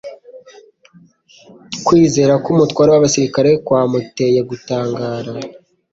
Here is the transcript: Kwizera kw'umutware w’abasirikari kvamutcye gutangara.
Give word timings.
Kwizera 1.85 2.33
kw'umutware 2.43 2.89
w’abasirikari 2.91 3.51
kvamutcye 3.65 4.25
gutangara. 4.49 5.31